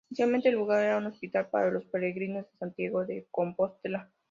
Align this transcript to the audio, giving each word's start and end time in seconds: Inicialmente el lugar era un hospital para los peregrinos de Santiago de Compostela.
Inicialmente 0.09 0.49
el 0.49 0.55
lugar 0.55 0.83
era 0.83 0.97
un 0.97 1.05
hospital 1.05 1.49
para 1.51 1.69
los 1.69 1.85
peregrinos 1.85 2.45
de 2.49 2.57
Santiago 2.57 3.05
de 3.05 3.27
Compostela. 3.29 4.09